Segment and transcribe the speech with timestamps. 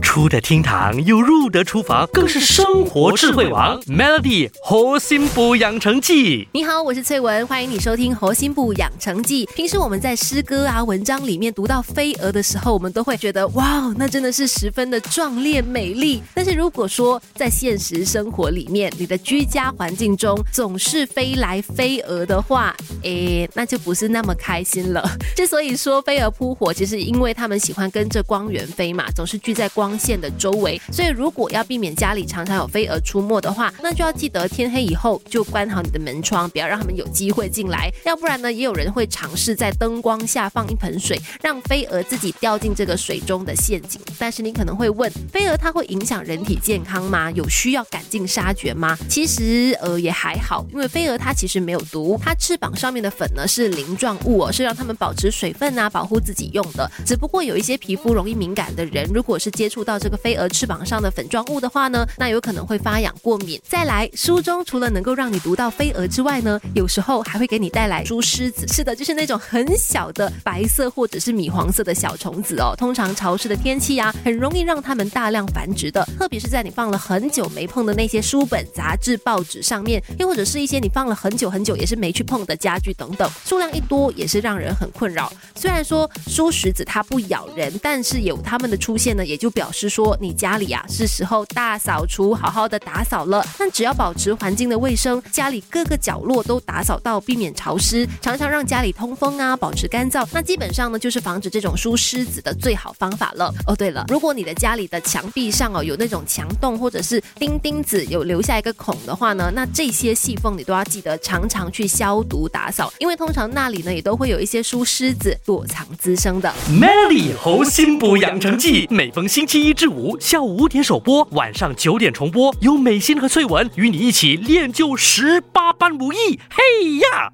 [0.00, 3.80] 出得厅堂又入得厨房，更是生活智慧王。
[3.82, 9.46] Melody 核心部养成记，你好，我是翠文，欢迎你收听核心部养成记。
[9.54, 16.22] 平时我们在诗歌啊、文章里面读到飞蛾的时候，我们都会觉得哇，那真的是十分的壮烈美丽。
[16.34, 25.08] 但是如果说在现实生活里面，你的居家环境中总是飞来飞蛾的话，诶，那就不是那么开心了。
[25.36, 29.89] 之 所以说飞蛾扑火，其实因为他们喜欢跟着光源飞嘛，总是聚在光。
[29.90, 37.92] 光线的周围，所以如果要避免家里常常有飞蛾出没的话，那就要记得天黑以后就关好你的门窗，不要让他们有机会进来。
[38.04, 44.00] 要不然呢，也有人会尝试在灯光下放一盆水，让飞蛾自己掉进这个水中的陷阱。
[44.16, 47.28] 但是你可能会问，飞蛾它会影响人体健康吗？
[47.32, 48.96] 有需要赶尽杀绝吗？
[49.08, 56.88] 其实呃也还好，因为飞蛾它其实没有毒，它翅膀上面的粉呢是鳞状物哦，是让它们保持水分啊，保护自己用的。
[57.04, 63.60] 只不过有一些皮肤容易敏感的人，如果是接触到到这个飞蛾翅膀上的粉状物的话呢，那有可能会发痒过敏。
[63.68, 68.68] 再来，书中除了能够让你读到飞蛾之外呢，有时候还会给你带来蛛虱子。
[68.68, 72.72] 是的，就是那种很小的白色或者是米黄色的小虫子哦。
[72.78, 76.06] 通常潮湿的天气呀，很容易让它们大量繁殖的。
[76.16, 85.32] 特别是在你放了很久没碰的那些书本、杂志、报纸上面，又或者是一些你放了很久很久也是没去碰的家具等等，数量一多也是让人很困扰。
[85.56, 89.90] 虽然说书石子它不咬人，但是有它们的出现呢，也就表示。
[89.90, 93.44] 说你家里啊是时候大扫除，好好的打扫了。
[93.58, 103.52] 但只要保持环境的卫生，家里各个角落都打扫到，避免潮湿，常常让家里通风啊，保持干燥，那基本上呢就是防止这种梳虱子的最好方法了。
[103.66, 116.54] 哦，对了，如果你的家里的墙壁上哦有那种墙洞或者是钉钉子有留下一个孔的话呢，那这些细缝你都要记得常常去消毒打扫，因为通常那里呢也都会有一些梳虱子躲藏滋生的。
[116.68, 119.74] Melly 猴心补养成记，每逢星期一。
[119.74, 122.54] 至五下午五点首播，晚上九点重播。
[122.60, 126.38] 由美心和翠文与你一起练就十八般武艺。
[126.50, 127.32] 嘿呀！